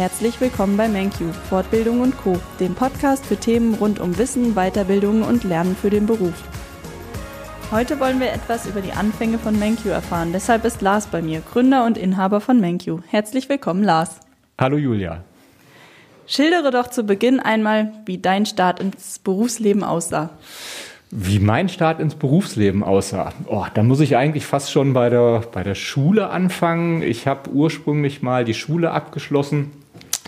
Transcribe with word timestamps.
Herzlich 0.00 0.40
willkommen 0.40 0.78
bei 0.78 0.88
MenQ 0.88 1.30
Fortbildung 1.50 2.00
und 2.00 2.16
Co, 2.16 2.40
dem 2.58 2.74
Podcast 2.74 3.26
für 3.26 3.36
Themen 3.36 3.74
rund 3.74 4.00
um 4.00 4.16
Wissen, 4.16 4.54
Weiterbildung 4.54 5.20
und 5.20 5.44
Lernen 5.44 5.76
für 5.76 5.90
den 5.90 6.06
Beruf. 6.06 6.32
Heute 7.70 8.00
wollen 8.00 8.18
wir 8.18 8.32
etwas 8.32 8.66
über 8.66 8.80
die 8.80 8.92
Anfänge 8.92 9.38
von 9.38 9.58
MenQ 9.58 9.84
erfahren. 9.90 10.32
Deshalb 10.32 10.64
ist 10.64 10.80
Lars 10.80 11.08
bei 11.08 11.20
mir, 11.20 11.42
Gründer 11.42 11.84
und 11.84 11.98
Inhaber 11.98 12.40
von 12.40 12.62
MenQ. 12.62 13.02
Herzlich 13.08 13.50
willkommen, 13.50 13.84
Lars. 13.84 14.20
Hallo 14.58 14.78
Julia. 14.78 15.22
Schildere 16.26 16.70
doch 16.70 16.88
zu 16.88 17.04
Beginn 17.04 17.38
einmal, 17.38 17.92
wie 18.06 18.16
dein 18.16 18.46
Start 18.46 18.80
ins 18.80 19.18
Berufsleben 19.18 19.84
aussah. 19.84 20.30
Wie 21.10 21.40
mein 21.40 21.68
Start 21.68 22.00
ins 22.00 22.14
Berufsleben 22.14 22.82
aussah. 22.82 23.34
Oh, 23.48 23.66
da 23.74 23.82
muss 23.82 24.00
ich 24.00 24.16
eigentlich 24.16 24.46
fast 24.46 24.72
schon 24.72 24.94
bei 24.94 25.10
der, 25.10 25.42
bei 25.52 25.62
der 25.62 25.74
Schule 25.74 26.30
anfangen. 26.30 27.02
Ich 27.02 27.26
habe 27.26 27.50
ursprünglich 27.50 28.22
mal 28.22 28.46
die 28.46 28.54
Schule 28.54 28.92
abgeschlossen 28.92 29.72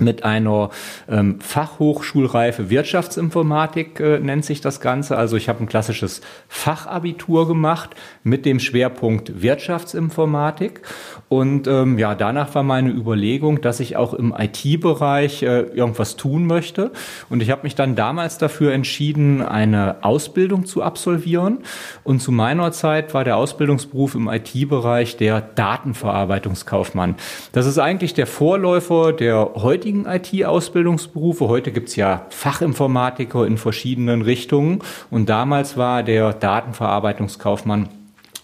mit 0.03 0.25
einer 0.25 0.71
ähm, 1.09 1.41
Fachhochschulreife 1.41 2.71
Wirtschaftsinformatik 2.71 4.01
äh, 4.01 4.19
nennt 4.19 4.45
sich 4.45 4.61
das 4.61 4.81
Ganze. 4.81 5.17
Also 5.17 5.37
ich 5.37 5.49
habe 5.49 5.61
ein 5.61 5.69
klassisches 5.69 6.21
Fachabitur 6.49 7.49
gemacht 7.49 7.91
mit 8.23 8.45
dem 8.45 8.61
Schwerpunkt 8.61 9.43
Wirtschaftsinformatik. 9.43 10.83
Und 11.29 11.67
ähm, 11.67 11.99
ja, 11.99 12.15
danach 12.15 12.55
war 12.55 12.63
meine 12.63 12.91
Überlegung, 12.91 13.61
dass 13.61 13.81
ich 13.81 13.97
auch 13.97 14.15
im 14.15 14.35
IT-Bereich 14.37 15.43
äh, 15.43 15.61
irgendwas 15.61 16.17
tun 16.17 16.47
möchte. 16.47 16.91
Und 17.31 17.43
ich 17.43 17.51
habe 17.51 17.63
mich 17.63 17.75
dann 17.75 17.97
damals 17.97 18.39
dafür 18.39 18.73
entschieden, 18.73 19.41
eine 19.43 20.05
Ausbildung 20.05 20.67
zu 20.67 20.83
absolvieren. 20.83 21.59
Und 22.05 22.21
zu 22.21 22.33
meiner 22.33 22.73
Zeit 22.73 23.15
war 23.15 23.25
der 23.25 23.37
Ausbildungsberuf 23.37 24.15
im 24.15 24.29
IT-Bereich 24.29 25.17
der 25.17 25.41
Datenverarbeitungskaufmann. 25.41 27.17
Das 27.53 27.67
ist 27.67 27.79
eigentlich 27.79 28.15
der 28.15 28.27
Vorläufer 28.27 29.13
der 29.13 29.53
heutigen 29.57 29.92
heutigen 29.93 30.07
IT-Ausbildungsberufe. 30.07 31.49
Heute 31.49 31.71
gibt 31.73 31.89
es 31.91 31.97
ja 31.97 32.27
Fachinformatiker 32.31 33.47
in 33.47 33.59
verschiedenen 33.59 34.23
Richtungen 34.23 34.83
und 35.11 35.29
damals 35.29 35.77
war 35.77 36.03
der 36.03 36.33
Datenverarbeitungskaufmann 36.33 37.89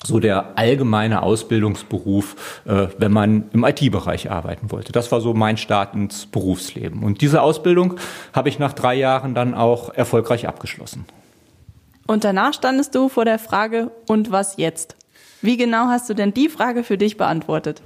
so 0.04 0.20
der 0.20 0.56
allgemeine 0.56 1.22
Ausbildungsberuf, 1.22 2.62
äh, 2.66 2.88
wenn 2.98 3.12
man 3.12 3.44
im 3.52 3.64
IT-Bereich 3.64 4.30
arbeiten 4.30 4.70
wollte. 4.70 4.92
Das 4.92 5.10
war 5.10 5.20
so 5.20 5.34
mein 5.34 5.56
Start 5.56 5.94
ins 5.94 6.26
Berufsleben. 6.26 7.02
Und 7.02 7.20
diese 7.20 7.42
Ausbildung 7.42 7.94
habe 8.32 8.48
ich 8.48 8.58
nach 8.58 8.74
drei 8.74 8.94
Jahren 8.94 9.34
dann 9.34 9.54
auch 9.54 9.92
erfolgreich 9.92 10.46
abgeschlossen. 10.46 11.04
Und 12.06 12.24
danach 12.24 12.54
standest 12.54 12.94
du 12.94 13.08
vor 13.08 13.24
der 13.24 13.38
Frage, 13.38 13.90
und 14.06 14.30
was 14.30 14.56
jetzt? 14.56 14.97
Wie 15.40 15.56
genau 15.56 15.86
hast 15.86 16.10
du 16.10 16.14
denn 16.14 16.34
die 16.34 16.48
Frage 16.48 16.82
für 16.82 16.98
dich 16.98 17.16
beantwortet? 17.16 17.80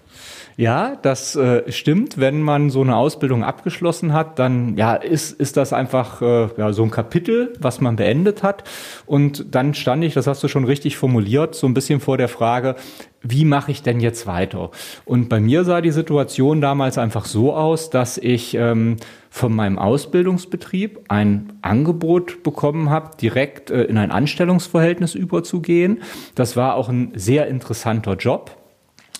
Ja, 0.56 0.96
das 1.00 1.36
äh, 1.36 1.70
stimmt. 1.70 2.18
Wenn 2.18 2.40
man 2.40 2.70
so 2.70 2.80
eine 2.80 2.96
Ausbildung 2.96 3.44
abgeschlossen 3.44 4.12
hat, 4.12 4.38
dann 4.38 4.76
ja, 4.76 4.94
ist, 4.94 5.38
ist 5.38 5.56
das 5.56 5.72
einfach 5.72 6.22
äh, 6.22 6.48
ja, 6.56 6.72
so 6.72 6.82
ein 6.82 6.90
Kapitel, 6.90 7.52
was 7.58 7.80
man 7.80 7.96
beendet 7.96 8.42
hat. 8.42 8.64
Und 9.06 9.54
dann 9.54 9.74
stand 9.74 10.04
ich, 10.04 10.14
das 10.14 10.26
hast 10.26 10.42
du 10.42 10.48
schon 10.48 10.64
richtig 10.64 10.96
formuliert, 10.96 11.54
so 11.54 11.66
ein 11.66 11.74
bisschen 11.74 12.00
vor 12.00 12.16
der 12.16 12.28
Frage, 12.28 12.76
wie 13.22 13.44
mache 13.44 13.70
ich 13.70 13.82
denn 13.82 14.00
jetzt 14.00 14.26
weiter? 14.26 14.70
Und 15.04 15.28
bei 15.28 15.38
mir 15.38 15.64
sah 15.64 15.80
die 15.80 15.92
Situation 15.92 16.60
damals 16.60 16.98
einfach 16.98 17.24
so 17.24 17.54
aus, 17.54 17.90
dass 17.90 18.18
ich 18.18 18.54
ähm, 18.54 18.96
von 19.32 19.54
meinem 19.54 19.78
Ausbildungsbetrieb 19.78 21.06
ein 21.08 21.54
Angebot 21.62 22.42
bekommen 22.42 22.90
habe, 22.90 23.16
direkt 23.16 23.70
äh, 23.70 23.84
in 23.84 23.96
ein 23.96 24.10
Anstellungsverhältnis 24.10 25.14
überzugehen. 25.14 26.02
Das 26.34 26.54
war 26.54 26.74
auch 26.74 26.90
ein 26.90 27.12
sehr 27.14 27.46
interessanter 27.46 28.16
Job. 28.16 28.54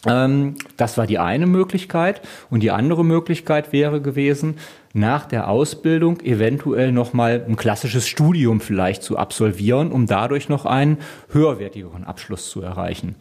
Ähm, 0.07 0.57
das 0.77 0.99
war 0.99 1.07
die 1.07 1.19
eine 1.19 1.47
Möglichkeit. 1.47 2.21
Und 2.51 2.63
die 2.63 2.71
andere 2.71 3.07
Möglichkeit 3.07 3.73
wäre 3.73 4.03
gewesen, 4.03 4.59
nach 4.93 5.25
der 5.25 5.49
Ausbildung 5.49 6.21
eventuell 6.21 6.93
nochmal 6.93 7.43
ein 7.49 7.57
klassisches 7.57 8.07
Studium 8.07 8.61
vielleicht 8.61 9.03
zu 9.03 9.17
absolvieren, 9.17 9.91
um 9.91 10.07
dadurch 10.07 10.51
noch 10.51 10.67
einen 10.67 10.99
höherwertigeren 11.31 12.05
Abschluss 12.05 12.51
zu 12.51 12.61
erreichen. 12.61 13.17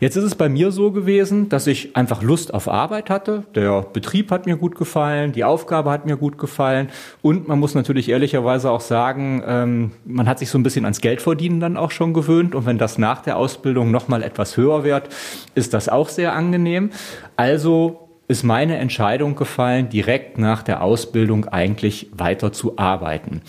Jetzt 0.00 0.16
ist 0.16 0.24
es 0.24 0.34
bei 0.34 0.48
mir 0.48 0.72
so 0.72 0.92
gewesen, 0.92 1.50
dass 1.50 1.66
ich 1.66 1.94
einfach 1.94 2.22
Lust 2.22 2.54
auf 2.54 2.68
Arbeit 2.68 3.10
hatte. 3.10 3.44
Der 3.54 3.82
Betrieb 3.82 4.30
hat 4.30 4.46
mir 4.46 4.56
gut 4.56 4.74
gefallen, 4.74 5.32
die 5.32 5.44
Aufgabe 5.44 5.90
hat 5.90 6.06
mir 6.06 6.16
gut 6.16 6.38
gefallen 6.38 6.88
und 7.20 7.48
man 7.48 7.58
muss 7.58 7.74
natürlich 7.74 8.08
ehrlicherweise 8.08 8.70
auch 8.70 8.80
sagen, 8.80 9.42
ähm, 9.46 9.92
man 10.06 10.26
hat 10.26 10.38
sich 10.38 10.48
so 10.48 10.56
ein 10.56 10.62
bisschen 10.62 10.86
ans 10.86 11.02
Geldverdienen 11.02 11.60
dann 11.60 11.76
auch 11.76 11.90
schon 11.90 12.14
gewöhnt 12.14 12.54
und 12.54 12.64
wenn 12.64 12.78
das 12.78 12.96
nach 12.96 13.20
der 13.20 13.36
Ausbildung 13.36 13.90
nochmal 13.90 14.22
etwas 14.22 14.56
höher 14.56 14.84
wird, 14.84 15.10
ist 15.54 15.74
das 15.74 15.90
auch 15.90 16.08
sehr 16.08 16.32
angenehm. 16.32 16.88
Also 17.36 18.08
ist 18.26 18.42
meine 18.42 18.78
Entscheidung 18.78 19.36
gefallen, 19.36 19.90
direkt 19.90 20.38
nach 20.38 20.62
der 20.62 20.82
Ausbildung 20.82 21.44
eigentlich 21.44 22.08
weiter 22.16 22.52
zu 22.54 22.78
arbeiten. 22.78 23.42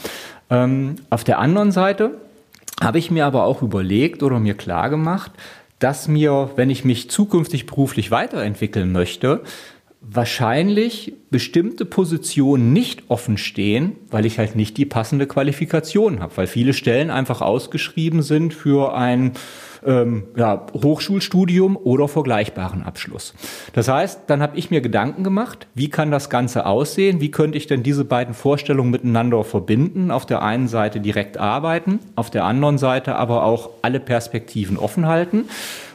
Ähm, 0.50 0.96
auf 1.10 1.24
der 1.24 1.40
anderen 1.40 1.72
Seite 1.72 2.18
habe 2.82 2.98
ich 2.98 3.10
mir 3.10 3.26
aber 3.26 3.46
auch 3.46 3.62
überlegt 3.62 4.22
oder 4.22 4.40
mir 4.40 4.56
klar 4.56 4.90
gemacht, 4.90 5.32
dass 5.82 6.08
mir, 6.08 6.52
wenn 6.56 6.70
ich 6.70 6.86
mich 6.86 7.10
zukünftig 7.10 7.66
beruflich 7.66 8.12
weiterentwickeln 8.12 8.92
möchte, 8.92 9.44
wahrscheinlich 10.02 11.14
bestimmte 11.30 11.86
Positionen 11.86 12.74
nicht 12.74 13.04
offen 13.10 13.38
stehen, 13.38 13.96
weil 14.10 14.26
ich 14.26 14.40
halt 14.40 14.56
nicht 14.56 14.76
die 14.78 14.86
passende 14.86 15.28
Qualifikation 15.28 16.20
habe, 16.20 16.36
weil 16.38 16.48
viele 16.48 16.74
Stellen 16.74 17.12
einfach 17.12 17.42
ausgeschrieben 17.42 18.24
sind 18.24 18.54
für 18.54 18.96
ein 18.96 19.34
ähm, 19.86 20.24
ja, 20.36 20.66
Hochschulstudium 20.74 21.78
oder 21.78 22.08
vergleichbaren 22.08 22.82
Abschluss. 22.84 23.34
Das 23.74 23.88
heißt, 23.88 24.22
dann 24.28 24.42
habe 24.42 24.58
ich 24.58 24.72
mir 24.72 24.82
Gedanken 24.82 25.24
gemacht, 25.24 25.68
wie 25.76 25.90
kann 25.90 26.12
das 26.12 26.30
Ganze 26.30 26.66
aussehen, 26.66 27.22
wie 27.22 27.32
könnte 27.32 27.58
ich 27.58 27.68
denn 27.68 27.84
diese 27.84 28.06
beiden 28.06 28.34
Vorstellungen 28.34 28.92
miteinander 28.92 29.44
verbinden, 29.44 30.10
auf 30.12 30.26
der 30.26 30.42
einen 30.42 30.68
Seite 30.68 31.00
direkt 31.00 31.38
arbeiten, 31.38 32.00
auf 32.16 32.32
der 32.32 32.46
anderen 32.46 32.80
Seite 32.80 33.16
aber 33.16 33.44
auch 33.44 33.70
alle 33.82 34.00
Perspektiven 34.00 34.78
offen 34.78 35.06
halten. 35.06 35.46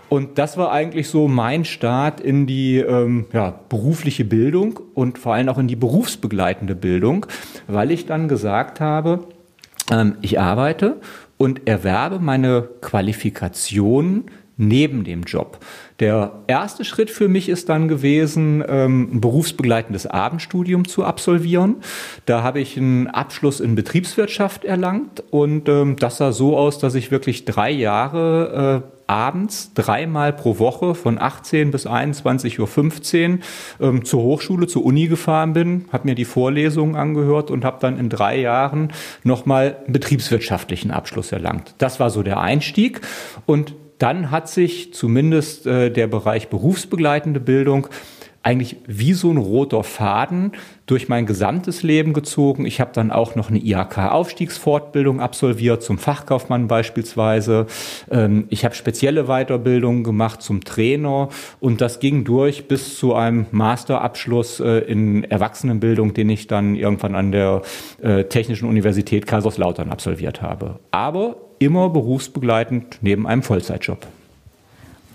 Und 0.09 0.39
das 0.39 0.57
war 0.57 0.71
eigentlich 0.71 1.09
so 1.09 1.27
mein 1.29 1.65
Start 1.65 2.21
in 2.21 2.47
die 2.47 2.79
ähm, 2.79 3.27
ja, 3.33 3.59
berufliche 3.69 4.25
Bildung 4.25 4.79
und 4.95 5.19
vor 5.19 5.35
allem 5.35 5.49
auch 5.49 5.59
in 5.59 5.69
die 5.69 5.77
berufsbegleitende 5.77 6.75
Bildung, 6.75 7.27
weil 7.67 7.91
ich 7.91 8.07
dann 8.07 8.29
gesagt 8.29 8.81
habe, 8.81 9.25
ähm, 9.91 10.17
ich 10.21 10.39
arbeite 10.39 11.01
und 11.39 11.67
erwerbe 11.67 12.21
meine 12.21 12.69
Qualifikation 12.81 14.25
neben 14.57 15.05
dem 15.05 15.23
Job. 15.25 15.59
Der 16.01 16.33
erste 16.47 16.85
Schritt 16.85 17.11
für 17.11 17.29
mich 17.29 17.49
ist 17.49 17.69
dann 17.69 17.89
gewesen, 17.89 18.65
ähm, 18.67 19.11
ein 19.13 19.21
berufsbegleitendes 19.21 20.07
Abendstudium 20.07 20.89
zu 20.89 21.05
absolvieren. 21.05 21.77
Da 22.25 22.43
habe 22.43 22.61
ich 22.61 22.77
einen 22.79 23.07
Abschluss 23.07 23.61
in 23.61 23.75
Betriebswirtschaft 23.75 24.65
erlangt 24.65 25.23
und 25.31 25.69
ähm, 25.69 25.97
das 25.97 26.19
sah 26.19 26.33
so 26.33 26.57
aus, 26.57 26.79
dass 26.79 26.95
ich 26.95 27.11
wirklich 27.11 27.45
drei 27.45 27.71
Jahre 27.71 28.83
äh, 28.83 28.96
abends 29.07 29.73
dreimal 29.75 30.33
pro 30.33 30.59
Woche 30.59 30.95
von 30.95 31.19
18 31.19 31.71
bis 31.71 31.87
21.15 31.87 33.31
Uhr 33.31 33.39
ähm, 33.81 34.05
zur 34.05 34.23
Hochschule, 34.23 34.67
zur 34.67 34.85
Uni 34.85 35.07
gefahren 35.09 35.53
bin, 35.53 35.87
habe 35.93 36.09
mir 36.09 36.15
die 36.15 36.25
Vorlesungen 36.25 36.97
angehört 36.97 37.51
und 37.51 37.65
habe 37.65 37.79
dann 37.81 37.99
in 37.99 38.09
drei 38.09 38.39
Jahren 38.39 38.93
nochmal 39.23 39.77
einen 39.85 39.93
betriebswirtschaftlichen 39.93 40.91
Abschluss 40.91 41.33
erlangt. 41.33 41.75
Das 41.79 42.01
war 42.01 42.11
so 42.11 42.23
der 42.23 42.41
Einstieg 42.41 43.01
und 43.47 43.75
dann 43.99 44.31
hat 44.31 44.49
sich 44.49 44.93
zumindest 44.93 45.67
äh, 45.67 45.91
der 45.91 46.07
Bereich 46.07 46.49
berufsbegleitende 46.49 47.41
Bildung 47.41 47.89
eigentlich 48.47 48.77
wie 48.87 49.13
so 49.13 49.29
ein 49.33 49.39
roter 49.39 49.83
Faden 49.83 50.53
durch 50.87 51.09
mein 51.09 51.27
gesamtes 51.27 51.83
Leben 51.83 52.13
gezogen. 52.13 52.65
Ich 52.65 52.81
habe 52.81 52.93
dann 52.95 53.11
auch 53.11 53.35
noch 53.35 53.51
eine 53.51 53.59
IHK-Aufstiegsfortbildung 53.59 55.21
absolviert, 55.21 55.83
zum 55.83 55.99
Fachkaufmann 55.99 56.69
beispielsweise. 56.69 57.67
Ähm, 58.09 58.45
ich 58.49 58.65
habe 58.65 58.77
spezielle 58.77 59.25
Weiterbildungen 59.25 60.05
gemacht 60.05 60.43
zum 60.43 60.63
Trainer 60.63 61.29
und 61.59 61.81
das 61.81 61.99
ging 61.99 62.23
durch 62.23 62.69
bis 62.69 62.97
zu 62.97 63.17
einem 63.17 63.47
Masterabschluss 63.51 64.61
äh, 64.61 64.79
in 64.79 65.25
Erwachsenenbildung, 65.25 66.15
den 66.15 66.31
ich 66.31 66.47
dann 66.47 66.77
irgendwann 66.77 67.17
an 67.17 67.33
der 67.33 67.63
äh, 68.01 68.25
Technischen 68.25 68.69
Universität 68.69 69.27
Kaiserslautern 69.27 69.91
absolviert 69.91 70.41
habe. 70.41 70.79
Aber 70.93 71.35
immer 71.59 71.89
berufsbegleitend 71.91 72.99
neben 73.01 73.27
einem 73.27 73.43
Vollzeitjob. 73.43 74.07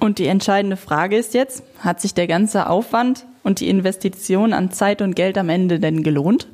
Und 0.02 0.18
die 0.18 0.26
entscheidende 0.26 0.78
Frage 0.78 1.16
ist 1.16 1.36
jetzt, 1.36 1.62
hat 1.78 2.02
sich 2.02 2.16
der 2.16 2.26
ganze 2.26 2.68
Aufwand 2.68 3.28
und 3.44 3.60
die 3.60 3.70
Investition 3.70 4.52
an 4.52 4.72
Zeit 4.72 5.00
und 5.00 5.16
Geld 5.16 5.38
am 5.38 5.48
Ende 5.48 5.80
denn 5.80 6.02
gelohnt? 6.02 6.48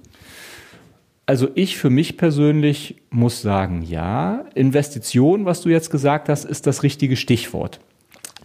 Also 1.26 1.48
ich 1.56 1.78
für 1.78 1.90
mich 1.90 2.18
persönlich 2.18 2.98
muss 3.10 3.42
sagen, 3.42 3.84
ja. 3.84 4.44
Investition, 4.54 5.46
was 5.46 5.62
du 5.62 5.70
jetzt 5.70 5.92
gesagt 5.92 6.28
hast, 6.28 6.44
ist 6.44 6.68
das 6.68 6.84
richtige 6.84 7.16
Stichwort. 7.16 7.80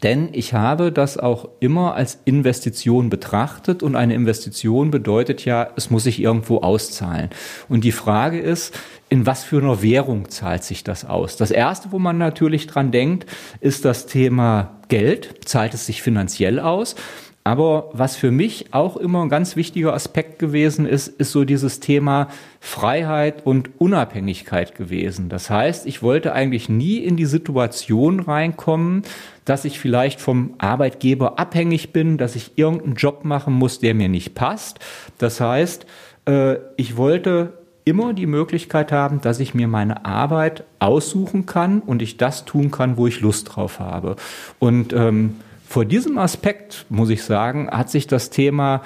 Denn 0.02 0.30
ich 0.32 0.52
habe 0.52 0.90
das 0.90 1.16
auch 1.16 1.48
immer 1.60 1.94
als 1.94 2.18
Investition 2.24 3.08
betrachtet 3.08 3.82
und 3.82 3.94
eine 3.94 4.14
Investition 4.14 4.90
bedeutet 4.90 5.44
ja, 5.44 5.68
es 5.76 5.90
muss 5.90 6.04
sich 6.04 6.20
irgendwo 6.20 6.58
auszahlen. 6.58 7.30
Und 7.68 7.84
die 7.84 7.92
Frage 7.92 8.40
ist, 8.40 8.74
in 9.08 9.26
was 9.26 9.44
für 9.44 9.58
einer 9.58 9.82
Währung 9.82 10.28
zahlt 10.30 10.64
sich 10.64 10.82
das 10.82 11.04
aus? 11.04 11.36
Das 11.36 11.50
erste, 11.50 11.92
wo 11.92 11.98
man 11.98 12.18
natürlich 12.18 12.66
dran 12.66 12.90
denkt, 12.90 13.26
ist 13.60 13.84
das 13.84 14.06
Thema 14.06 14.78
Geld. 14.88 15.34
Zahlt 15.44 15.74
es 15.74 15.86
sich 15.86 16.02
finanziell 16.02 16.58
aus? 16.58 16.96
Aber 17.44 17.90
was 17.92 18.14
für 18.14 18.30
mich 18.30 18.72
auch 18.72 18.96
immer 18.96 19.22
ein 19.22 19.28
ganz 19.28 19.56
wichtiger 19.56 19.94
Aspekt 19.94 20.38
gewesen 20.38 20.86
ist, 20.86 21.08
ist 21.08 21.32
so 21.32 21.44
dieses 21.44 21.80
Thema 21.80 22.28
Freiheit 22.60 23.44
und 23.44 23.70
Unabhängigkeit 23.80 24.76
gewesen. 24.76 25.28
Das 25.28 25.50
heißt, 25.50 25.86
ich 25.86 26.02
wollte 26.02 26.34
eigentlich 26.34 26.68
nie 26.68 26.98
in 26.98 27.16
die 27.16 27.26
Situation 27.26 28.20
reinkommen, 28.20 29.02
dass 29.44 29.64
ich 29.64 29.80
vielleicht 29.80 30.20
vom 30.20 30.54
Arbeitgeber 30.58 31.40
abhängig 31.40 31.92
bin, 31.92 32.16
dass 32.16 32.36
ich 32.36 32.52
irgendeinen 32.54 32.94
Job 32.94 33.24
machen 33.24 33.54
muss, 33.54 33.80
der 33.80 33.94
mir 33.94 34.08
nicht 34.08 34.36
passt. 34.36 34.78
Das 35.18 35.40
heißt, 35.40 35.84
äh, 36.26 36.58
ich 36.76 36.96
wollte 36.96 37.54
immer 37.84 38.14
die 38.14 38.26
Möglichkeit 38.26 38.92
haben, 38.92 39.20
dass 39.20 39.40
ich 39.40 39.54
mir 39.54 39.66
meine 39.66 40.04
Arbeit 40.04 40.62
aussuchen 40.78 41.46
kann 41.46 41.80
und 41.80 42.02
ich 42.02 42.16
das 42.16 42.44
tun 42.44 42.70
kann, 42.70 42.96
wo 42.96 43.08
ich 43.08 43.20
Lust 43.20 43.56
drauf 43.56 43.80
habe. 43.80 44.14
Und 44.60 44.92
ähm, 44.92 45.40
vor 45.72 45.86
diesem 45.86 46.18
Aspekt, 46.18 46.84
muss 46.90 47.08
ich 47.08 47.24
sagen, 47.24 47.70
hat 47.70 47.88
sich 47.88 48.06
das 48.06 48.28
Thema 48.28 48.82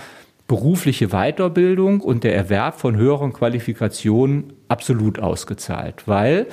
berufliche 0.46 1.08
Weiterbildung 1.08 2.00
und 2.00 2.22
der 2.22 2.36
Erwerb 2.36 2.78
von 2.78 2.94
höheren 2.94 3.32
Qualifikationen 3.32 4.52
absolut 4.68 5.18
ausgezahlt, 5.18 6.06
weil 6.06 6.46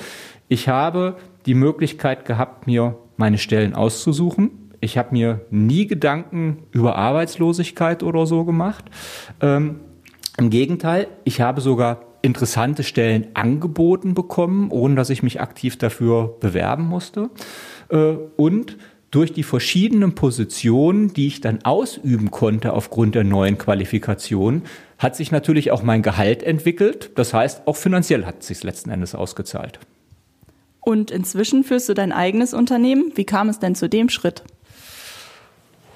ich 0.48 0.68
habe 0.68 1.18
die 1.46 1.54
Möglichkeit 1.54 2.24
gehabt, 2.24 2.66
mir 2.66 2.98
meine 3.16 3.38
Stellen 3.38 3.74
auszusuchen. 3.74 4.50
Ich 4.80 4.98
habe 4.98 5.10
mir 5.12 5.42
nie 5.50 5.86
Gedanken 5.86 6.64
über 6.72 6.96
Arbeitslosigkeit 6.96 8.02
oder 8.02 8.26
so 8.26 8.44
gemacht. 8.44 8.86
Ähm, 9.40 9.82
Im 10.36 10.50
Gegenteil, 10.50 11.06
ich 11.22 11.40
habe 11.40 11.60
sogar 11.60 12.00
interessante 12.22 12.82
Stellen 12.82 13.28
angeboten 13.34 14.14
bekommen, 14.14 14.72
ohne 14.72 14.96
dass 14.96 15.10
ich 15.10 15.22
mich 15.22 15.40
aktiv 15.40 15.78
dafür 15.78 16.38
bewerben 16.40 16.88
musste. 16.88 17.30
Äh, 17.88 18.16
und 18.36 18.78
durch 19.14 19.32
die 19.32 19.42
verschiedenen 19.44 20.14
Positionen, 20.14 21.12
die 21.12 21.28
ich 21.28 21.40
dann 21.40 21.64
ausüben 21.64 22.30
konnte 22.30 22.72
aufgrund 22.72 23.14
der 23.14 23.24
neuen 23.24 23.58
Qualifikation, 23.58 24.62
hat 24.98 25.14
sich 25.14 25.30
natürlich 25.30 25.70
auch 25.70 25.82
mein 25.82 26.02
Gehalt 26.02 26.42
entwickelt. 26.42 27.10
Das 27.14 27.32
heißt, 27.32 27.66
auch 27.66 27.76
finanziell 27.76 28.26
hat 28.26 28.40
es 28.40 28.48
sich 28.48 28.62
letzten 28.64 28.90
Endes 28.90 29.14
ausgezahlt. 29.14 29.78
Und 30.80 31.10
inzwischen 31.10 31.64
führst 31.64 31.88
du 31.88 31.94
dein 31.94 32.12
eigenes 32.12 32.54
Unternehmen. 32.54 33.12
Wie 33.14 33.24
kam 33.24 33.48
es 33.48 33.58
denn 33.58 33.74
zu 33.74 33.88
dem 33.88 34.08
Schritt? 34.08 34.42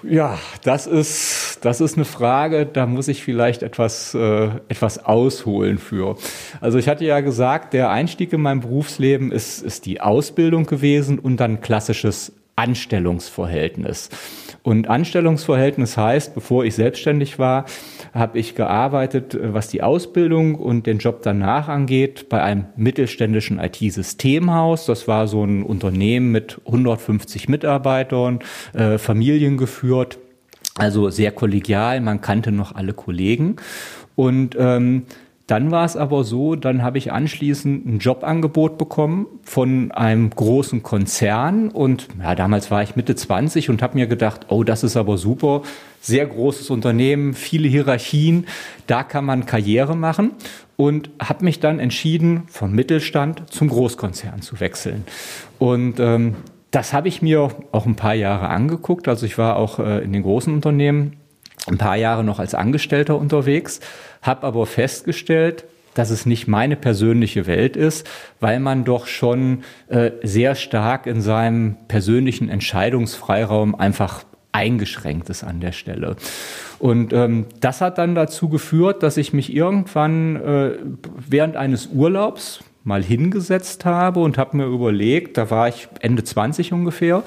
Ja, 0.04 0.38
das 0.62 0.86
ist, 0.86 1.58
das 1.62 1.80
ist 1.80 1.96
eine 1.96 2.04
Frage, 2.04 2.66
da 2.66 2.86
muss 2.86 3.08
ich 3.08 3.24
vielleicht 3.24 3.64
etwas, 3.64 4.14
äh, 4.14 4.44
etwas 4.68 5.04
ausholen 5.04 5.78
für. 5.78 6.16
Also 6.60 6.78
ich 6.78 6.88
hatte 6.88 7.04
ja 7.04 7.18
gesagt, 7.20 7.72
der 7.72 7.90
Einstieg 7.90 8.32
in 8.32 8.40
mein 8.40 8.60
Berufsleben 8.60 9.32
ist, 9.32 9.60
ist 9.60 9.86
die 9.86 10.00
Ausbildung 10.00 10.66
gewesen 10.66 11.18
und 11.18 11.38
dann 11.38 11.60
klassisches 11.60 12.32
Anstellungsverhältnis. 12.58 14.10
Und 14.62 14.88
Anstellungsverhältnis 14.88 15.96
heißt, 15.96 16.34
bevor 16.34 16.64
ich 16.64 16.75
selbstständig 16.75 17.38
war, 17.38 17.64
habe 18.12 18.38
ich 18.38 18.55
gearbeitet, 18.55 19.38
was 19.40 19.69
die 19.69 19.82
Ausbildung 19.82 20.56
und 20.56 20.87
den 20.87 20.99
Job 20.99 21.22
danach 21.22 21.69
angeht, 21.69 22.28
bei 22.28 22.43
einem 22.43 22.66
mittelständischen 22.76 23.60
IT-Systemhaus. 23.60 24.87
Das 24.87 25.06
war 25.06 25.28
so 25.28 25.44
ein 25.44 25.62
Unternehmen 25.62 26.32
mit 26.32 26.60
150 26.66 27.49
Mitarbeitern, 27.49 28.40
äh, 28.75 28.99
familiengeführt, 28.99 30.19
also 30.76 31.11
sehr 31.11 31.31
kollegial. 31.31 32.00
Man 32.00 32.20
kannte 32.20 32.50
noch 32.50 32.75
alle 32.75 32.93
Kollegen. 32.93 33.56
Und 34.16 34.56
ähm, 34.58 35.04
dann 35.48 35.70
war 35.70 35.86
es 35.86 35.96
aber 35.96 36.24
so, 36.24 36.56
dann 36.56 36.82
habe 36.82 36.98
ich 36.98 37.10
anschließend 37.10 37.86
ein 37.86 37.98
Jobangebot 38.00 38.76
bekommen 38.76 39.26
von 39.42 39.90
einem 39.92 40.28
großen 40.28 40.82
Konzern 40.82 41.70
und 41.70 42.06
ja, 42.22 42.34
damals 42.34 42.70
war 42.70 42.82
ich 42.82 42.96
Mitte 42.96 43.16
20 43.16 43.70
und 43.70 43.80
habe 43.80 43.96
mir 43.96 44.06
gedacht, 44.06 44.46
oh, 44.50 44.62
das 44.62 44.84
ist 44.84 44.98
aber 44.98 45.16
super, 45.16 45.62
sehr 46.02 46.26
großes 46.26 46.68
Unternehmen, 46.68 47.32
viele 47.32 47.66
Hierarchien, 47.66 48.46
da 48.86 49.02
kann 49.02 49.24
man 49.24 49.46
Karriere 49.46 49.96
machen 49.96 50.32
und 50.76 51.08
habe 51.18 51.46
mich 51.46 51.60
dann 51.60 51.80
entschieden, 51.80 52.42
vom 52.48 52.72
Mittelstand 52.72 53.50
zum 53.50 53.68
Großkonzern 53.68 54.42
zu 54.42 54.60
wechseln. 54.60 55.04
Und 55.58 55.98
ähm, 55.98 56.36
das 56.70 56.92
habe 56.92 57.08
ich 57.08 57.22
mir 57.22 57.48
auch 57.72 57.86
ein 57.86 57.96
paar 57.96 58.14
Jahre 58.14 58.48
angeguckt. 58.48 59.08
Also 59.08 59.24
ich 59.24 59.38
war 59.38 59.56
auch 59.56 59.78
äh, 59.78 60.04
in 60.04 60.12
den 60.12 60.22
großen 60.22 60.52
Unternehmen 60.52 61.16
ein 61.66 61.78
paar 61.78 61.96
Jahre 61.96 62.24
noch 62.24 62.38
als 62.38 62.54
Angestellter 62.54 63.18
unterwegs, 63.18 63.80
habe 64.22 64.46
aber 64.46 64.66
festgestellt, 64.66 65.64
dass 65.94 66.10
es 66.10 66.26
nicht 66.26 66.46
meine 66.46 66.76
persönliche 66.76 67.46
Welt 67.46 67.76
ist, 67.76 68.08
weil 68.40 68.60
man 68.60 68.84
doch 68.84 69.06
schon 69.06 69.64
äh, 69.88 70.12
sehr 70.22 70.54
stark 70.54 71.06
in 71.06 71.20
seinem 71.20 71.76
persönlichen 71.88 72.48
Entscheidungsfreiraum 72.48 73.74
einfach 73.74 74.24
eingeschränkt 74.52 75.28
ist 75.28 75.44
an 75.44 75.60
der 75.60 75.72
Stelle. 75.72 76.16
Und 76.78 77.12
ähm, 77.12 77.46
das 77.60 77.80
hat 77.80 77.98
dann 77.98 78.14
dazu 78.14 78.48
geführt, 78.48 79.02
dass 79.02 79.16
ich 79.16 79.32
mich 79.32 79.52
irgendwann 79.54 80.36
äh, 80.36 80.70
während 81.28 81.56
eines 81.56 81.88
Urlaubs 81.88 82.60
mal 82.84 83.02
hingesetzt 83.02 83.84
habe 83.84 84.20
und 84.20 84.38
habe 84.38 84.56
mir 84.56 84.66
überlegt, 84.66 85.36
da 85.36 85.50
war 85.50 85.68
ich 85.68 85.88
Ende 86.00 86.24
20 86.24 86.72
ungefähr, 86.72 87.22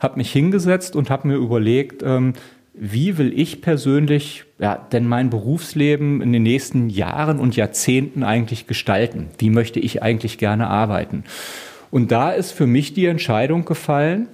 habe 0.00 0.18
mich 0.18 0.30
hingesetzt 0.30 0.94
und 0.94 1.10
habe 1.10 1.28
mir 1.28 1.36
überlegt, 1.36 2.02
ähm, 2.04 2.34
wie 2.78 3.16
will 3.16 3.32
ich 3.38 3.62
persönlich 3.62 4.44
ja, 4.58 4.76
denn 4.76 5.06
mein 5.06 5.30
Berufsleben 5.30 6.20
in 6.20 6.32
den 6.32 6.42
nächsten 6.42 6.90
Jahren 6.90 7.38
und 7.38 7.56
Jahrzehnten 7.56 8.22
eigentlich 8.22 8.66
gestalten? 8.66 9.28
Wie 9.38 9.50
möchte 9.50 9.80
ich 9.80 10.02
eigentlich 10.02 10.38
gerne 10.38 10.68
arbeiten? 10.68 11.24
Und 11.90 12.12
da 12.12 12.32
ist 12.32 12.52
für 12.52 12.66
mich 12.66 12.92
die 12.92 13.06
Entscheidung 13.06 13.64
gefallen, 13.64 14.28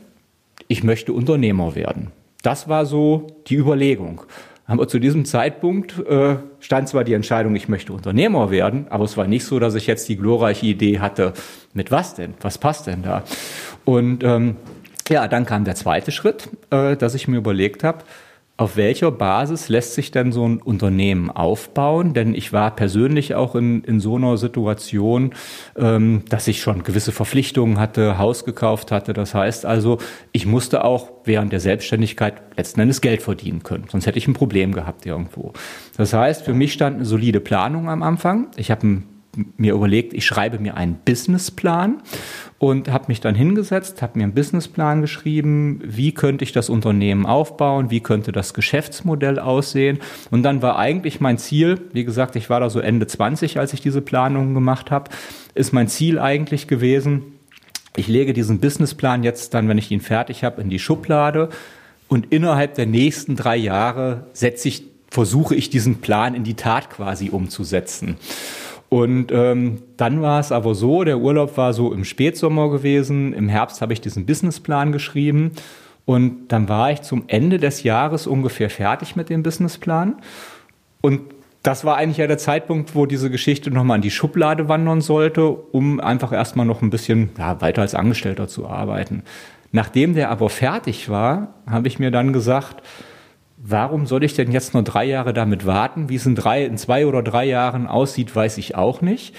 ich 0.66 0.82
möchte 0.82 1.12
Unternehmer 1.12 1.74
werden. 1.74 2.10
Das 2.42 2.68
war 2.68 2.86
so 2.86 3.28
die 3.46 3.56
Überlegung. 3.56 4.22
Aber 4.66 4.88
zu 4.88 4.98
diesem 4.98 5.24
Zeitpunkt 5.24 5.98
äh, 6.06 6.36
stand 6.60 6.88
zwar 6.88 7.04
die 7.04 7.12
Entscheidung, 7.12 7.54
ich 7.54 7.68
möchte 7.68 7.92
Unternehmer 7.92 8.50
werden, 8.50 8.86
aber 8.90 9.04
es 9.04 9.16
war 9.16 9.26
nicht 9.26 9.44
so, 9.44 9.58
dass 9.58 9.74
ich 9.74 9.86
jetzt 9.86 10.08
die 10.08 10.16
glorreiche 10.16 10.66
Idee 10.66 10.98
hatte, 10.98 11.34
mit 11.74 11.90
was 11.90 12.14
denn? 12.14 12.34
Was 12.40 12.58
passt 12.58 12.86
denn 12.86 13.02
da? 13.02 13.22
Und 13.84 14.24
ähm, 14.24 14.56
ja, 15.08 15.28
dann 15.28 15.46
kam 15.46 15.64
der 15.64 15.74
zweite 15.74 16.10
Schritt, 16.10 16.48
äh, 16.70 16.96
dass 16.96 17.14
ich 17.14 17.28
mir 17.28 17.36
überlegt 17.36 17.84
habe, 17.84 17.98
auf 18.62 18.76
welcher 18.76 19.10
Basis 19.10 19.68
lässt 19.68 19.94
sich 19.94 20.10
denn 20.10 20.32
so 20.32 20.48
ein 20.48 20.62
Unternehmen 20.62 21.30
aufbauen? 21.30 22.14
Denn 22.14 22.34
ich 22.34 22.52
war 22.52 22.74
persönlich 22.74 23.34
auch 23.34 23.54
in, 23.54 23.82
in 23.84 24.00
so 24.00 24.16
einer 24.16 24.38
Situation, 24.38 25.34
ähm, 25.76 26.22
dass 26.28 26.48
ich 26.48 26.62
schon 26.62 26.84
gewisse 26.84 27.12
Verpflichtungen 27.12 27.78
hatte, 27.78 28.18
Haus 28.18 28.44
gekauft 28.44 28.92
hatte. 28.92 29.12
Das 29.12 29.34
heißt 29.34 29.66
also, 29.66 29.98
ich 30.30 30.46
musste 30.46 30.84
auch 30.84 31.10
während 31.24 31.52
der 31.52 31.60
Selbstständigkeit 31.60 32.34
letzten 32.56 32.80
Endes 32.80 33.00
Geld 33.00 33.22
verdienen 33.22 33.62
können. 33.62 33.84
Sonst 33.90 34.06
hätte 34.06 34.18
ich 34.18 34.28
ein 34.28 34.34
Problem 34.34 34.72
gehabt 34.72 35.04
irgendwo. 35.04 35.52
Das 35.96 36.12
heißt, 36.12 36.42
für 36.44 36.54
mich 36.54 36.72
stand 36.72 36.96
eine 36.96 37.04
solide 37.04 37.40
Planung 37.40 37.90
am 37.90 38.02
Anfang. 38.02 38.48
Ich 38.56 38.70
habe 38.70 38.86
ein 38.86 39.11
mir 39.56 39.74
überlegt, 39.74 40.12
ich 40.12 40.27
schreibe 40.27 40.58
mir 40.58 40.77
einen 40.77 40.98
Businessplan 41.05 42.03
und 42.58 42.91
habe 42.91 43.06
mich 43.08 43.20
dann 43.20 43.34
hingesetzt, 43.34 44.03
habe 44.03 44.19
mir 44.19 44.24
einen 44.24 44.34
Businessplan 44.34 45.01
geschrieben, 45.01 45.81
wie 45.84 46.12
könnte 46.12 46.44
ich 46.44 46.53
das 46.53 46.69
Unternehmen 46.69 47.24
aufbauen, 47.24 47.91
wie 47.91 48.01
könnte 48.01 48.31
das 48.31 48.53
Geschäftsmodell 48.53 49.39
aussehen. 49.39 49.98
Und 50.31 50.43
dann 50.43 50.60
war 50.60 50.79
eigentlich 50.79 51.20
mein 51.20 51.39
Ziel, 51.39 51.81
wie 51.93 52.05
gesagt, 52.05 52.36
ich 52.36 52.51
war 52.51 52.60
da 52.60 52.69
so 52.69 52.81
Ende 52.81 53.06
20, 53.06 53.58
als 53.58 53.72
ich 53.72 53.81
diese 53.81 54.03
Planungen 54.03 54.53
gemacht 54.55 54.91
habe, 54.91 55.10
ist 55.55 55.72
mein 55.72 55.89
Ziel 55.89 56.19
eigentlich 56.19 56.69
gewesen, 56.69 57.22
ich 57.96 58.08
lege 58.08 58.32
diesen 58.32 58.58
Businessplan 58.58 59.22
jetzt 59.22 59.53
dann, 59.53 59.69
wenn 59.69 59.77
ich 59.77 59.91
ihn 59.91 60.01
fertig 60.01 60.44
habe, 60.44 60.62
in 60.62 60.70
die 60.70 60.79
Schublade 60.79 61.51
und 62.08 62.32
innerhalb 62.32 62.74
der 62.74 62.86
nächsten 62.86 63.36
drei 63.36 63.56
Jahre 63.56 64.27
setze 64.32 64.69
ich, 64.69 64.84
versuche 65.10 65.55
ich 65.55 65.69
diesen 65.69 66.01
Plan 66.01 66.34
in 66.34 66.44
die 66.44 66.55
Tat 66.55 66.89
quasi 66.89 67.29
umzusetzen. 67.29 68.17
Und 68.93 69.32
ähm, 69.32 69.79
dann 69.96 70.20
war 70.20 70.39
es 70.39 70.53
aber 70.53 70.75
so, 70.75 71.03
der 71.03 71.17
Urlaub 71.17 71.56
war 71.56 71.72
so 71.72 71.94
im 71.94 72.05
Spätsommer 72.05 72.69
gewesen, 72.69 73.32
im 73.32 73.49
Herbst 73.49 73.81
habe 73.81 73.94
ich 73.94 74.03
diesen 74.03 74.27
Businessplan 74.27 74.93
geschrieben 74.93 75.53
und 76.05 76.49
dann 76.49 76.69
war 76.69 76.93
ich 76.93 77.01
zum 77.01 77.25
Ende 77.27 77.56
des 77.56 77.84
Jahres 77.84 78.27
ungefähr 78.27 78.69
fertig 78.69 79.17
mit 79.17 79.31
dem 79.31 79.43
Businessplan. 79.43 80.17
Und 81.01 81.22
das 81.63 81.87
war 81.87 81.96
eigentlich 81.96 82.19
ja 82.19 82.27
der 82.27 82.37
Zeitpunkt, 82.37 82.94
wo 82.94 83.06
diese 83.06 83.31
Geschichte 83.31 83.70
nochmal 83.70 83.96
in 83.96 84.03
die 84.03 84.11
Schublade 84.11 84.69
wandern 84.69 85.01
sollte, 85.01 85.49
um 85.49 85.99
einfach 85.99 86.31
erstmal 86.31 86.67
noch 86.67 86.82
ein 86.82 86.91
bisschen 86.91 87.31
ja, 87.39 87.63
weiter 87.63 87.81
als 87.81 87.94
Angestellter 87.94 88.46
zu 88.46 88.69
arbeiten. 88.69 89.22
Nachdem 89.70 90.13
der 90.13 90.29
aber 90.29 90.51
fertig 90.51 91.08
war, 91.08 91.55
habe 91.67 91.89
ich 91.89 91.99
mir 91.99 92.11
dann 92.11 92.34
gesagt, 92.34 92.82
warum 93.62 94.06
soll 94.06 94.24
ich 94.24 94.34
denn 94.34 94.50
jetzt 94.50 94.74
nur 94.74 94.82
drei 94.82 95.04
Jahre 95.04 95.32
damit 95.32 95.64
warten? 95.66 96.08
Wie 96.08 96.16
es 96.16 96.26
in, 96.26 96.34
drei, 96.34 96.64
in 96.64 96.76
zwei 96.76 97.06
oder 97.06 97.22
drei 97.22 97.44
Jahren 97.44 97.86
aussieht, 97.86 98.34
weiß 98.34 98.58
ich 98.58 98.74
auch 98.74 99.00
nicht. 99.00 99.34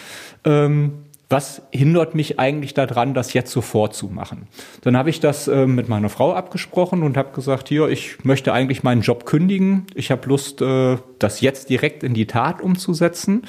Ähm, 0.46 0.94
was 1.30 1.64
hindert 1.72 2.16
mich 2.16 2.40
eigentlich 2.40 2.74
daran, 2.74 3.14
das 3.14 3.34
jetzt 3.34 3.52
sofort 3.52 3.96
zu 3.96 4.08
machen? 4.08 4.48
Dann 4.82 4.96
habe 4.96 5.10
ich 5.10 5.20
das 5.20 5.48
äh, 5.48 5.66
mit 5.66 5.90
meiner 5.90 6.10
Frau 6.10 6.34
abgesprochen 6.34 7.02
und 7.02 7.18
habe 7.18 7.34
gesagt, 7.34 7.70
hier, 7.70 7.88
ich 7.90 8.24
möchte 8.24 8.54
eigentlich 8.54 8.84
meinen 8.84 9.02
Job 9.02 9.26
kündigen. 9.26 9.88
Ich 9.96 10.12
habe 10.12 10.28
Lust, 10.30 10.62
äh, 10.62 10.98
das 11.20 11.42
jetzt 11.42 11.70
direkt 11.70 12.04
in 12.04 12.14
die 12.14 12.28
Tat 12.28 12.62
umzusetzen. 12.62 13.44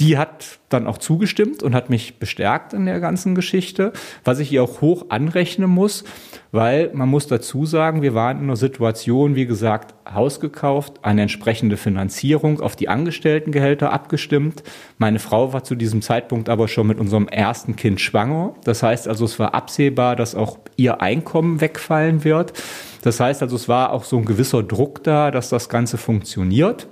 Die 0.00 0.18
hat 0.18 0.58
dann 0.68 0.86
auch 0.86 0.98
zugestimmt 0.98 1.62
und 1.62 1.74
hat 1.74 1.90
mich 1.90 2.18
bestärkt 2.18 2.72
in 2.72 2.86
der 2.86 2.98
ganzen 2.98 3.34
Geschichte, 3.34 3.92
was 4.24 4.38
ich 4.38 4.50
ihr 4.50 4.62
auch 4.62 4.80
hoch 4.80 5.06
anrechnen 5.10 5.70
muss, 5.70 6.04
weil 6.50 6.90
man 6.94 7.08
muss 7.08 7.26
dazu 7.26 7.66
sagen, 7.66 8.02
wir 8.02 8.14
waren 8.14 8.38
in 8.38 8.44
einer 8.44 8.56
Situation, 8.56 9.36
wie 9.36 9.46
gesagt, 9.46 9.94
Haus 10.12 10.40
gekauft, 10.40 11.00
eine 11.02 11.22
entsprechende 11.22 11.76
Finanzierung 11.76 12.60
auf 12.60 12.74
die 12.74 12.88
Angestelltengehälter 12.88 13.92
abgestimmt. 13.92 14.62
Meine 14.98 15.18
Frau 15.18 15.52
war 15.52 15.62
zu 15.62 15.74
diesem 15.74 16.02
Zeitpunkt 16.02 16.48
aber 16.48 16.68
schon 16.68 16.86
mit 16.86 16.98
unserem 16.98 17.28
ersten 17.28 17.76
Kind 17.76 18.00
schwanger. 18.00 18.54
Das 18.64 18.82
heißt 18.82 19.06
also, 19.06 19.24
es 19.24 19.38
war 19.38 19.54
absehbar, 19.54 20.16
dass 20.16 20.34
auch 20.34 20.58
ihr 20.76 21.00
Einkommen 21.00 21.60
wegfallen 21.60 22.24
wird. 22.24 22.54
Das 23.02 23.20
heißt 23.20 23.42
also, 23.42 23.56
es 23.56 23.68
war 23.68 23.92
auch 23.92 24.04
so 24.04 24.16
ein 24.16 24.24
gewisser 24.24 24.62
Druck 24.62 25.04
da, 25.04 25.30
dass 25.30 25.48
das 25.48 25.68
Ganze 25.68 25.98
funktioniert. 25.98 26.88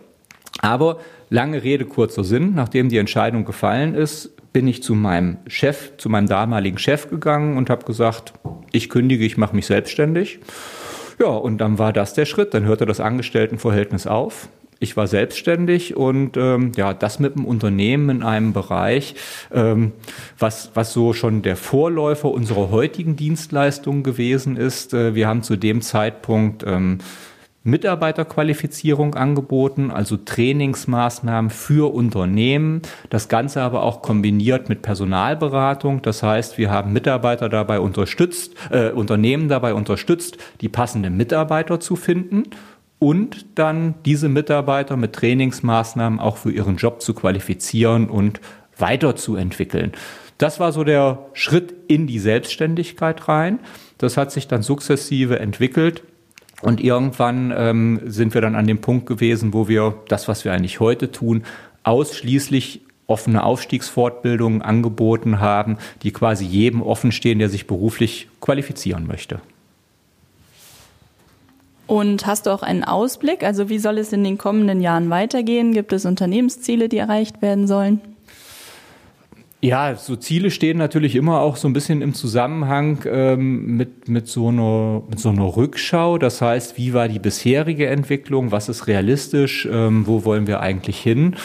Aber 0.60 0.98
lange 1.30 1.62
Rede, 1.62 1.86
kurzer 1.86 2.24
Sinn, 2.24 2.54
nachdem 2.54 2.88
die 2.88 2.98
Entscheidung 2.98 3.44
gefallen 3.44 3.94
ist, 3.94 4.36
bin 4.52 4.66
ich 4.66 4.82
zu 4.82 4.94
meinem 4.94 5.38
Chef, 5.46 5.96
zu 5.96 6.08
meinem 6.08 6.26
damaligen 6.26 6.78
Chef 6.78 7.08
gegangen 7.08 7.56
und 7.56 7.70
habe 7.70 7.86
gesagt, 7.86 8.32
ich 8.72 8.90
kündige, 8.90 9.24
ich 9.24 9.36
mache 9.36 9.54
mich 9.54 9.66
selbstständig. 9.66 10.40
Ja, 11.20 11.28
und 11.28 11.58
dann 11.58 11.78
war 11.78 11.92
das 11.92 12.14
der 12.14 12.24
Schritt. 12.24 12.54
Dann 12.54 12.64
hörte 12.64 12.86
das 12.86 12.98
Angestelltenverhältnis 12.98 14.06
auf. 14.06 14.48
Ich 14.82 14.96
war 14.96 15.06
selbstständig 15.06 15.94
und 15.94 16.38
ähm, 16.38 16.72
ja, 16.74 16.94
das 16.94 17.18
mit 17.18 17.36
einem 17.36 17.44
Unternehmen 17.44 18.08
in 18.08 18.22
einem 18.22 18.54
Bereich, 18.54 19.14
ähm, 19.52 19.92
was, 20.38 20.70
was 20.72 20.94
so 20.94 21.12
schon 21.12 21.42
der 21.42 21.56
Vorläufer 21.56 22.30
unserer 22.30 22.70
heutigen 22.70 23.14
Dienstleistung 23.14 24.02
gewesen 24.02 24.56
ist. 24.56 24.94
Äh, 24.94 25.14
wir 25.14 25.28
haben 25.28 25.42
zu 25.42 25.56
dem 25.56 25.82
Zeitpunkt 25.82 26.64
ähm, 26.66 27.00
Mitarbeiterqualifizierung 27.62 29.14
angeboten, 29.14 29.90
also 29.90 30.16
Trainingsmaßnahmen 30.16 31.50
für 31.50 31.92
Unternehmen. 31.92 32.80
Das 33.10 33.28
Ganze 33.28 33.60
aber 33.60 33.82
auch 33.82 34.00
kombiniert 34.00 34.70
mit 34.70 34.80
Personalberatung. 34.80 36.00
Das 36.00 36.22
heißt, 36.22 36.56
wir 36.56 36.70
haben 36.70 36.92
Mitarbeiter 36.92 37.50
dabei 37.50 37.80
unterstützt, 37.80 38.54
äh, 38.70 38.90
Unternehmen 38.90 39.48
dabei 39.48 39.74
unterstützt, 39.74 40.38
die 40.62 40.70
passenden 40.70 41.18
Mitarbeiter 41.18 41.80
zu 41.80 41.96
finden 41.96 42.44
und 42.98 43.46
dann 43.58 43.94
diese 44.06 44.30
Mitarbeiter 44.30 44.96
mit 44.96 45.12
Trainingsmaßnahmen 45.14 46.18
auch 46.18 46.38
für 46.38 46.52
ihren 46.52 46.76
Job 46.76 47.02
zu 47.02 47.12
qualifizieren 47.12 48.08
und 48.08 48.40
weiterzuentwickeln. 48.78 49.92
Das 50.38 50.60
war 50.60 50.72
so 50.72 50.84
der 50.84 51.26
Schritt 51.34 51.74
in 51.88 52.06
die 52.06 52.18
Selbstständigkeit 52.18 53.28
rein. 53.28 53.58
Das 53.98 54.16
hat 54.16 54.32
sich 54.32 54.48
dann 54.48 54.62
sukzessive 54.62 55.38
entwickelt 55.38 56.02
und 56.62 56.80
irgendwann 56.80 57.52
ähm, 57.56 58.00
sind 58.04 58.34
wir 58.34 58.40
dann 58.40 58.54
an 58.54 58.66
dem 58.66 58.80
Punkt 58.80 59.06
gewesen, 59.06 59.52
wo 59.52 59.68
wir 59.68 59.94
das, 60.08 60.28
was 60.28 60.44
wir 60.44 60.52
eigentlich 60.52 60.80
heute 60.80 61.10
tun, 61.10 61.44
ausschließlich 61.82 62.82
offene 63.06 63.42
Aufstiegsfortbildungen 63.42 64.62
angeboten 64.62 65.40
haben, 65.40 65.78
die 66.02 66.12
quasi 66.12 66.44
jedem 66.44 66.82
offenstehen, 66.82 67.38
der 67.38 67.48
sich 67.48 67.66
beruflich 67.66 68.28
qualifizieren 68.40 69.06
möchte. 69.06 69.40
Und 71.86 72.24
hast 72.24 72.46
du 72.46 72.50
auch 72.50 72.62
einen 72.62 72.84
Ausblick? 72.84 73.42
Also 73.42 73.68
wie 73.68 73.80
soll 73.80 73.98
es 73.98 74.12
in 74.12 74.22
den 74.22 74.38
kommenden 74.38 74.80
Jahren 74.80 75.10
weitergehen? 75.10 75.72
Gibt 75.72 75.92
es 75.92 76.06
Unternehmensziele, 76.06 76.88
die 76.88 76.98
erreicht 76.98 77.42
werden 77.42 77.66
sollen? 77.66 78.00
Ja, 79.62 79.94
so 79.94 80.16
Ziele 80.16 80.50
stehen 80.50 80.78
natürlich 80.78 81.14
immer 81.14 81.40
auch 81.40 81.56
so 81.56 81.68
ein 81.68 81.74
bisschen 81.74 82.00
im 82.00 82.14
Zusammenhang 82.14 83.04
ähm, 83.04 83.76
mit, 83.76 84.08
mit, 84.08 84.26
so 84.26 84.48
einer, 84.48 85.02
mit 85.10 85.20
so 85.20 85.28
einer 85.28 85.54
Rückschau. 85.54 86.16
Das 86.16 86.40
heißt, 86.40 86.78
wie 86.78 86.94
war 86.94 87.08
die 87.08 87.18
bisherige 87.18 87.86
Entwicklung? 87.88 88.52
Was 88.52 88.70
ist 88.70 88.86
realistisch? 88.86 89.68
Ähm, 89.70 90.06
wo 90.06 90.24
wollen 90.24 90.46
wir 90.46 90.60
eigentlich 90.60 90.98
hin? 90.98 91.36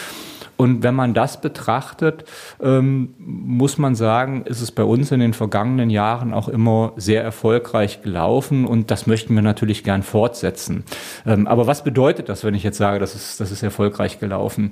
Und 0.56 0.82
wenn 0.82 0.94
man 0.94 1.12
das 1.12 1.40
betrachtet, 1.40 2.24
ähm, 2.62 3.14
muss 3.18 3.78
man 3.78 3.94
sagen, 3.94 4.42
ist 4.46 4.62
es 4.62 4.72
bei 4.72 4.84
uns 4.84 5.12
in 5.12 5.20
den 5.20 5.34
vergangenen 5.34 5.90
Jahren 5.90 6.32
auch 6.32 6.48
immer 6.48 6.92
sehr 6.96 7.22
erfolgreich 7.22 8.02
gelaufen 8.02 8.64
und 8.64 8.90
das 8.90 9.06
möchten 9.06 9.34
wir 9.34 9.42
natürlich 9.42 9.84
gern 9.84 10.02
fortsetzen. 10.02 10.84
Ähm, 11.26 11.46
aber 11.46 11.66
was 11.66 11.84
bedeutet 11.84 12.28
das, 12.28 12.44
wenn 12.44 12.54
ich 12.54 12.62
jetzt 12.62 12.78
sage, 12.78 12.98
das 12.98 13.14
ist, 13.14 13.40
das 13.40 13.50
ist 13.50 13.62
erfolgreich 13.62 14.18
gelaufen? 14.18 14.70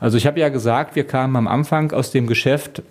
Also 0.00 0.16
ich 0.16 0.26
habe 0.26 0.40
ja 0.40 0.48
gesagt, 0.48 0.96
wir 0.96 1.06
kamen 1.06 1.36
am 1.36 1.48
Anfang 1.48 1.92
aus 1.92 2.10
dem 2.10 2.26
Geschäft 2.26 2.82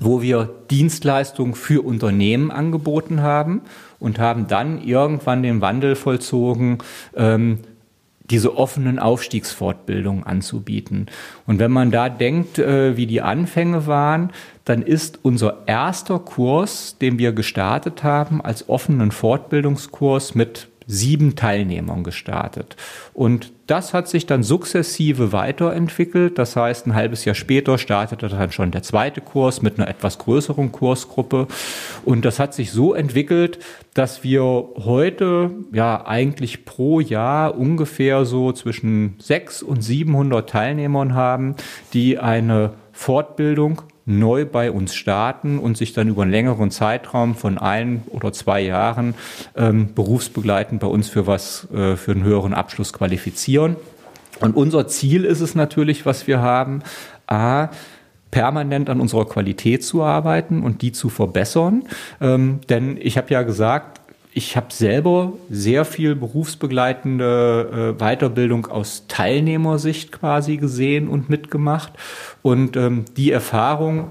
wo 0.00 0.22
wir 0.22 0.50
Dienstleistungen 0.70 1.54
für 1.54 1.84
Unternehmen 1.84 2.50
angeboten 2.50 3.22
haben 3.22 3.62
und 4.00 4.18
haben 4.18 4.48
dann 4.48 4.82
irgendwann 4.82 5.42
den 5.42 5.60
Wandel 5.60 5.94
vollzogen, 5.94 6.78
ähm, 7.14 7.60
diese 8.30 8.56
offenen 8.56 8.98
Aufstiegsfortbildungen 8.98 10.24
anzubieten. 10.24 11.06
Und 11.46 11.58
wenn 11.58 11.70
man 11.70 11.90
da 11.90 12.08
denkt, 12.08 12.58
äh, 12.58 12.96
wie 12.96 13.06
die 13.06 13.20
Anfänge 13.20 13.86
waren, 13.86 14.30
dann 14.64 14.80
ist 14.80 15.18
unser 15.22 15.64
erster 15.66 16.18
Kurs, 16.18 16.96
den 16.98 17.18
wir 17.18 17.32
gestartet 17.32 18.02
haben, 18.02 18.40
als 18.40 18.68
offenen 18.68 19.10
Fortbildungskurs 19.10 20.34
mit 20.34 20.68
sieben 20.86 21.36
Teilnehmern 21.36 22.04
gestartet. 22.04 22.76
Und 23.12 23.52
das 23.66 23.94
hat 23.94 24.08
sich 24.08 24.26
dann 24.26 24.42
sukzessive 24.42 25.32
weiterentwickelt. 25.32 26.38
Das 26.38 26.56
heißt, 26.56 26.86
ein 26.86 26.94
halbes 26.94 27.24
Jahr 27.24 27.34
später 27.34 27.78
startete 27.78 28.28
dann 28.28 28.52
schon 28.52 28.70
der 28.70 28.82
zweite 28.82 29.20
Kurs 29.20 29.62
mit 29.62 29.78
einer 29.78 29.88
etwas 29.88 30.18
größeren 30.18 30.72
Kursgruppe. 30.72 31.46
Und 32.04 32.24
das 32.24 32.38
hat 32.38 32.54
sich 32.54 32.72
so 32.72 32.94
entwickelt, 32.94 33.58
dass 33.94 34.22
wir 34.22 34.42
heute 34.42 35.50
ja 35.72 36.06
eigentlich 36.06 36.64
pro 36.64 37.00
Jahr 37.00 37.56
ungefähr 37.56 38.24
so 38.24 38.52
zwischen 38.52 39.14
sechs 39.18 39.62
und 39.62 39.82
700 39.82 40.48
Teilnehmern 40.48 41.14
haben, 41.14 41.54
die 41.94 42.18
eine 42.18 42.72
Fortbildung 42.92 43.82
neu 44.06 44.44
bei 44.44 44.70
uns 44.70 44.94
starten 44.94 45.58
und 45.58 45.76
sich 45.76 45.92
dann 45.92 46.08
über 46.08 46.22
einen 46.22 46.30
längeren 46.30 46.70
Zeitraum 46.70 47.34
von 47.34 47.58
ein 47.58 48.02
oder 48.10 48.32
zwei 48.32 48.60
Jahren 48.60 49.14
ähm, 49.56 49.94
berufsbegleitend 49.94 50.80
bei 50.80 50.86
uns 50.86 51.08
für 51.08 51.26
was, 51.26 51.68
äh, 51.72 51.96
für 51.96 52.12
einen 52.12 52.24
höheren 52.24 52.54
Abschluss 52.54 52.92
qualifizieren. 52.92 53.76
Und 54.40 54.56
unser 54.56 54.88
Ziel 54.88 55.24
ist 55.24 55.40
es 55.40 55.54
natürlich, 55.54 56.04
was 56.06 56.26
wir 56.26 56.42
haben, 56.42 56.82
a, 57.26 57.68
permanent 58.30 58.90
an 58.90 59.00
unserer 59.00 59.26
Qualität 59.26 59.84
zu 59.84 60.02
arbeiten 60.02 60.64
und 60.64 60.82
die 60.82 60.90
zu 60.90 61.08
verbessern. 61.08 61.84
Ähm, 62.20 62.60
denn 62.68 62.98
ich 63.00 63.16
habe 63.16 63.30
ja 63.30 63.42
gesagt, 63.42 64.00
ich 64.36 64.56
habe 64.56 64.66
selber 64.72 65.32
sehr 65.48 65.84
viel 65.84 66.16
berufsbegleitende 66.16 67.94
äh, 67.96 68.02
Weiterbildung 68.02 68.66
aus 68.66 69.04
Teilnehmersicht 69.06 70.10
quasi 70.10 70.56
gesehen 70.56 71.06
und 71.06 71.30
mitgemacht. 71.30 71.92
Und 72.42 72.76
ähm, 72.76 73.04
die 73.16 73.30
Erfahrung, 73.30 74.08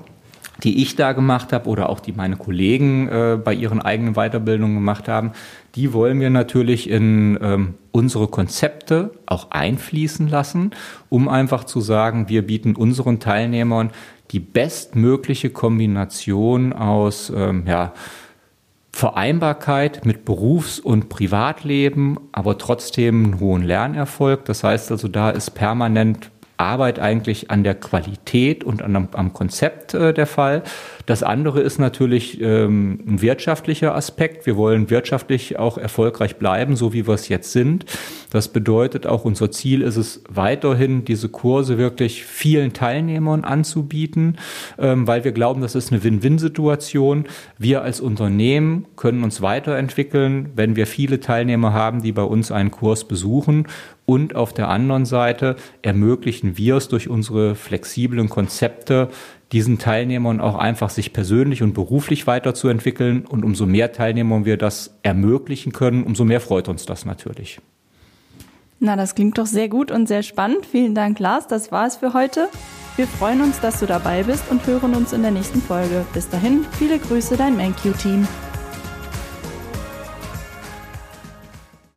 die 0.63 0.81
ich 0.81 0.95
da 0.95 1.11
gemacht 1.11 1.51
habe 1.51 1.67
oder 1.67 1.89
auch 1.89 1.99
die 1.99 2.13
meine 2.13 2.37
Kollegen 2.37 3.09
äh, 3.09 3.37
bei 3.43 3.53
ihren 3.53 3.81
eigenen 3.81 4.13
Weiterbildungen 4.13 4.75
gemacht 4.75 5.09
haben, 5.09 5.33
die 5.75 5.91
wollen 5.91 6.21
wir 6.21 6.29
natürlich 6.29 6.89
in 6.89 7.37
ähm, 7.41 7.73
unsere 7.91 8.27
Konzepte 8.27 9.11
auch 9.25 9.51
einfließen 9.51 10.29
lassen, 10.29 10.71
um 11.09 11.27
einfach 11.27 11.65
zu 11.65 11.81
sagen, 11.81 12.29
wir 12.29 12.47
bieten 12.47 12.77
unseren 12.77 13.19
Teilnehmern 13.19 13.91
die 14.31 14.39
bestmögliche 14.39 15.49
Kombination 15.49 16.71
aus 16.71 17.31
ähm, 17.35 17.65
ja, 17.67 17.91
Vereinbarkeit 18.95 20.05
mit 20.05 20.23
Berufs- 20.23 20.79
und 20.79 21.09
Privatleben, 21.09 22.19
aber 22.31 22.59
trotzdem 22.59 23.25
einen 23.25 23.39
hohen 23.39 23.63
Lernerfolg. 23.63 24.45
Das 24.45 24.63
heißt 24.63 24.91
also, 24.91 25.07
da 25.07 25.31
ist 25.31 25.51
permanent 25.51 26.29
Arbeit 26.63 26.99
eigentlich 26.99 27.51
an 27.51 27.63
der 27.63 27.75
Qualität 27.75 28.63
und 28.63 28.81
an, 28.81 29.09
am 29.11 29.33
Konzept 29.33 29.93
äh, 29.93 30.13
der 30.13 30.25
Fall. 30.25 30.63
Das 31.05 31.21
andere 31.21 31.61
ist 31.61 31.79
natürlich 31.79 32.39
ähm, 32.41 32.99
ein 33.05 33.21
wirtschaftlicher 33.21 33.93
Aspekt. 33.93 34.45
Wir 34.45 34.55
wollen 34.55 34.89
wirtschaftlich 34.89 35.59
auch 35.59 35.77
erfolgreich 35.77 36.37
bleiben, 36.37 36.75
so 36.75 36.93
wie 36.93 37.05
wir 37.05 37.13
es 37.13 37.27
jetzt 37.27 37.51
sind. 37.51 37.85
Das 38.31 38.47
bedeutet 38.47 39.05
auch, 39.05 39.25
unser 39.25 39.51
Ziel 39.51 39.81
ist 39.81 39.97
es 39.97 40.23
weiterhin, 40.29 41.03
diese 41.05 41.29
Kurse 41.29 41.77
wirklich 41.77 42.23
vielen 42.23 42.73
Teilnehmern 42.73 43.43
anzubieten, 43.43 44.37
ähm, 44.79 45.05
weil 45.05 45.23
wir 45.23 45.33
glauben, 45.33 45.61
das 45.61 45.75
ist 45.75 45.91
eine 45.91 46.03
Win-Win-Situation. 46.03 47.25
Wir 47.57 47.81
als 47.81 47.99
Unternehmen 47.99 48.85
können 48.95 49.23
uns 49.23 49.41
weiterentwickeln, 49.41 50.51
wenn 50.55 50.75
wir 50.75 50.87
viele 50.87 51.19
Teilnehmer 51.19 51.73
haben, 51.73 52.01
die 52.01 52.13
bei 52.13 52.23
uns 52.23 52.51
einen 52.51 52.71
Kurs 52.71 53.05
besuchen 53.07 53.67
und 54.05 54.35
auf 54.35 54.53
der 54.53 54.67
anderen 54.69 55.05
Seite 55.05 55.55
ermöglichen 55.81 56.57
wir 56.57 56.75
es 56.75 56.89
durch 56.89 57.09
unsere 57.09 57.55
flexiblen 57.55 58.29
Konzepte, 58.29 59.09
diesen 59.51 59.77
Teilnehmern 59.77 60.41
auch 60.41 60.55
einfach 60.55 60.89
sich 60.89 61.13
persönlich 61.13 61.61
und 61.61 61.73
beruflich 61.73 62.27
weiterzuentwickeln. 62.27 63.25
Und 63.25 63.45
umso 63.45 63.65
mehr 63.65 63.93
Teilnehmern 63.93 64.45
wir 64.45 64.57
das 64.57 64.97
ermöglichen 65.03 65.71
können, 65.71 66.03
umso 66.03 66.25
mehr 66.25 66.41
freut 66.41 66.67
uns 66.67 66.85
das 66.85 67.05
natürlich. 67.05 67.61
Na, 68.79 68.97
das 68.97 69.15
klingt 69.15 69.37
doch 69.37 69.45
sehr 69.45 69.69
gut 69.69 69.91
und 69.91 70.07
sehr 70.07 70.23
spannend. 70.23 70.65
Vielen 70.65 70.93
Dank, 70.95 71.19
Lars. 71.19 71.47
Das 71.47 71.71
war 71.71 71.87
es 71.87 71.97
für 71.97 72.13
heute. 72.13 72.49
Wir 72.97 73.07
freuen 73.07 73.41
uns, 73.41 73.61
dass 73.61 73.79
du 73.79 73.85
dabei 73.85 74.23
bist 74.23 74.43
und 74.51 74.67
hören 74.67 74.93
uns 74.93 75.13
in 75.13 75.21
der 75.21 75.31
nächsten 75.31 75.61
Folge. 75.61 76.05
Bis 76.13 76.29
dahin, 76.29 76.65
viele 76.77 76.99
Grüße, 76.99 77.37
dein 77.37 77.55
MenQ-Team. 77.55 78.27